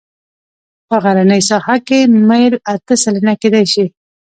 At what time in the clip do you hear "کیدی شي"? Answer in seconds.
3.41-3.85